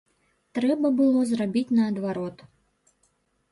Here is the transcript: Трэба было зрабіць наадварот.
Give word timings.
Трэба 0.59 0.91
было 1.01 1.21
зрабіць 1.33 1.75
наадварот. 1.81 2.37